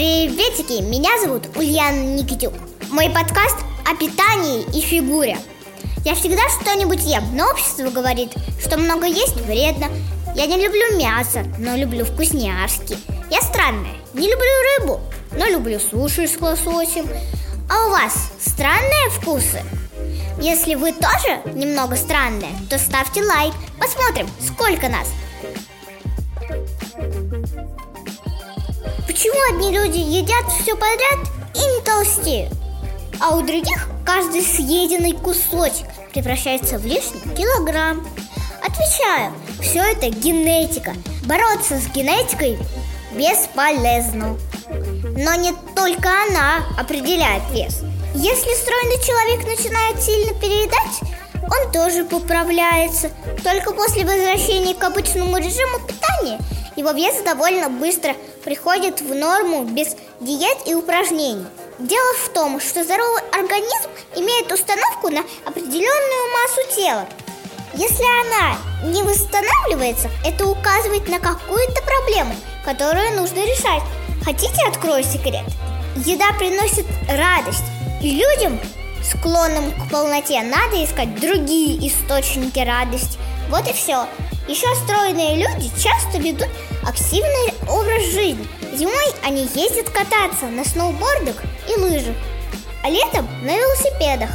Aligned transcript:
Приветики, 0.00 0.80
меня 0.80 1.10
зовут 1.20 1.54
Ульяна 1.58 2.14
Никитюк. 2.16 2.54
Мой 2.90 3.10
подкаст 3.10 3.58
о 3.84 3.94
питании 3.94 4.64
и 4.74 4.80
фигуре. 4.80 5.36
Я 6.06 6.14
всегда 6.14 6.40
что-нибудь 6.48 7.02
ем, 7.02 7.22
но 7.36 7.50
общество 7.50 7.90
говорит, 7.90 8.32
что 8.64 8.78
много 8.78 9.04
есть 9.04 9.36
вредно. 9.42 9.88
Я 10.34 10.46
не 10.46 10.56
люблю 10.56 10.96
мясо, 10.96 11.44
но 11.58 11.76
люблю 11.76 12.06
вкусняшки. 12.06 12.96
Я 13.30 13.42
странная, 13.42 13.92
не 14.14 14.26
люблю 14.26 14.48
рыбу, 14.78 15.00
но 15.32 15.44
люблю 15.44 15.78
суши 15.78 16.26
с 16.26 16.40
лососем. 16.40 17.06
А 17.68 17.88
у 17.88 17.90
вас 17.90 18.14
странные 18.40 19.10
вкусы? 19.10 19.62
Если 20.40 20.76
вы 20.76 20.92
тоже 20.92 21.42
немного 21.54 21.96
странные, 21.96 22.52
то 22.70 22.78
ставьте 22.78 23.22
лайк. 23.22 23.52
Посмотрим, 23.78 24.30
сколько 24.40 24.88
нас. 24.88 25.08
Почему 29.20 29.54
одни 29.54 29.70
люди 29.70 29.98
едят 29.98 30.50
все 30.50 30.74
подряд 30.74 31.18
и 31.54 31.58
не 31.58 31.84
толстеют, 31.84 32.54
а 33.20 33.36
у 33.36 33.42
других 33.42 33.90
каждый 34.06 34.40
съеденный 34.40 35.12
кусочек 35.12 35.86
превращается 36.14 36.78
в 36.78 36.86
лишний 36.86 37.20
килограмм? 37.36 38.08
Отвечаю, 38.66 39.34
все 39.60 39.80
это 39.80 40.08
генетика. 40.08 40.94
Бороться 41.26 41.78
с 41.78 41.88
генетикой 41.88 42.58
бесполезно. 43.12 44.38
Но 45.18 45.34
не 45.34 45.52
только 45.76 46.08
она 46.26 46.64
определяет 46.78 47.42
вес. 47.50 47.82
Если 48.14 48.54
стройный 48.56 49.04
человек 49.04 49.46
начинает 49.46 50.02
сильно 50.02 50.32
переедать, 50.40 51.10
он 51.42 51.70
тоже 51.72 52.04
поправляется. 52.06 53.10
Только 53.44 53.72
после 53.72 54.06
возвращения 54.06 54.74
к 54.74 54.82
обычному 54.82 55.36
режиму 55.36 55.78
питания 55.86 56.38
его 56.80 56.92
вес 56.92 57.20
довольно 57.22 57.68
быстро 57.68 58.14
приходит 58.42 59.02
в 59.02 59.14
норму 59.14 59.64
без 59.64 59.96
диет 60.20 60.66
и 60.66 60.74
упражнений. 60.74 61.44
Дело 61.78 62.14
в 62.24 62.30
том, 62.30 62.58
что 62.58 62.84
здоровый 62.84 63.22
организм 63.32 63.90
имеет 64.16 64.50
установку 64.50 65.10
на 65.10 65.20
определенную 65.44 66.24
массу 66.32 66.74
тела. 66.74 67.06
Если 67.74 68.04
она 68.22 68.90
не 68.90 69.02
восстанавливается, 69.02 70.08
это 70.24 70.46
указывает 70.46 71.06
на 71.08 71.18
какую-то 71.18 71.82
проблему, 71.82 72.34
которую 72.64 73.14
нужно 73.16 73.40
решать. 73.40 73.82
Хотите, 74.24 74.66
открою 74.66 75.04
секрет? 75.04 75.44
Еда 75.96 76.32
приносит 76.38 76.86
радость, 77.10 77.64
и 78.02 78.12
людям, 78.12 78.58
склонным 79.04 79.70
к 79.72 79.90
полноте, 79.90 80.40
надо 80.42 80.82
искать 80.82 81.20
другие 81.20 81.86
источники 81.86 82.58
радости. 82.58 83.18
Вот 83.50 83.68
и 83.68 83.72
все. 83.74 84.06
Еще 84.50 84.66
стройные 84.74 85.36
люди 85.36 85.70
часто 85.80 86.18
ведут 86.18 86.48
активный 86.82 87.54
образ 87.68 88.02
жизни. 88.06 88.44
Зимой 88.74 89.14
они 89.24 89.42
ездят 89.54 89.90
кататься 89.90 90.46
на 90.46 90.64
сноубордах 90.64 91.36
и 91.68 91.78
лыжах, 91.78 92.16
а 92.82 92.90
летом 92.90 93.28
на 93.44 93.56
велосипедах. 93.56 94.30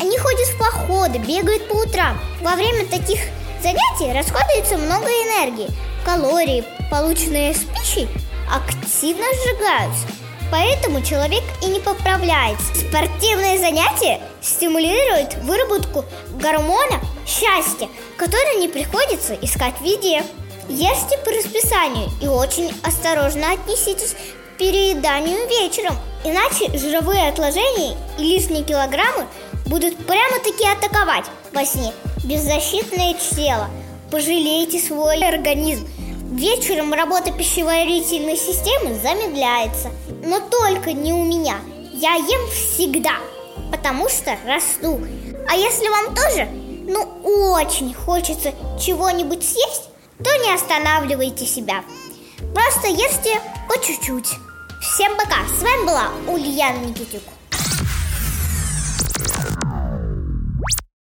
Они 0.00 0.16
ходят 0.16 0.46
в 0.46 0.58
походы, 0.58 1.18
бегают 1.18 1.66
по 1.66 1.72
утрам. 1.72 2.20
Во 2.40 2.54
время 2.54 2.86
таких 2.86 3.18
занятий 3.60 4.16
расходуется 4.16 4.78
много 4.78 5.08
энергии. 5.08 5.70
Калории, 6.04 6.62
полученные 6.88 7.52
с 7.52 7.64
пищей, 7.64 8.08
активно 8.48 9.24
сжигаются. 9.42 10.06
Поэтому 10.52 11.02
человек 11.02 11.42
и 11.62 11.66
не 11.66 11.80
поправляется. 11.80 12.76
Спортивные 12.76 13.58
занятия 13.58 14.20
стимулируют 14.40 15.34
выработку 15.42 16.04
гормона 16.34 17.00
счастья, 17.26 17.88
который 18.16 18.60
не 18.60 18.68
приходится 18.68 19.34
искать 19.34 19.78
в 19.80 19.84
еде. 19.84 20.22
Ешьте 20.68 21.18
по 21.24 21.30
расписанию 21.30 22.08
и 22.20 22.28
очень 22.28 22.72
осторожно 22.82 23.52
отнеситесь 23.52 24.14
к 24.14 24.58
перееданию 24.58 25.48
вечером, 25.48 25.96
иначе 26.24 26.76
жировые 26.78 27.28
отложения 27.28 27.96
и 28.18 28.22
лишние 28.22 28.64
килограммы 28.64 29.26
будут 29.66 29.96
прямо-таки 30.06 30.66
атаковать 30.66 31.26
во 31.52 31.64
сне 31.64 31.92
беззащитное 32.24 33.14
тело. 33.14 33.68
Пожалейте 34.10 34.78
свой 34.78 35.24
организм. 35.24 35.88
Вечером 36.32 36.92
работа 36.94 37.32
пищеварительной 37.32 38.36
системы 38.36 38.94
замедляется. 38.94 39.90
Но 40.24 40.40
только 40.40 40.92
не 40.92 41.12
у 41.12 41.24
меня. 41.24 41.56
Я 41.92 42.14
ем 42.14 42.50
всегда, 42.50 43.16
потому 43.70 44.08
что 44.08 44.36
расту. 44.46 45.00
А 45.48 45.56
если 45.56 45.88
вам 45.88 46.14
тоже, 46.14 46.48
ну 46.86 47.52
очень 47.52 47.94
хочется 47.94 48.52
чего-нибудь 48.80 49.42
съесть, 49.42 49.88
то 50.22 50.36
не 50.44 50.54
останавливайте 50.54 51.46
себя. 51.46 51.84
Просто 52.54 52.88
ешьте 52.88 53.40
по 53.68 53.74
чуть-чуть. 53.84 54.28
Всем 54.80 55.16
пока. 55.16 55.46
С 55.58 55.62
вами 55.62 55.86
была 55.86 56.08
Ульяна 56.26 56.84
Никитюк. 56.84 57.22